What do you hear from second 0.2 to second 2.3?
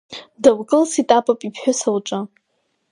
Дылкылсит апап иԥҳәыс лҿы.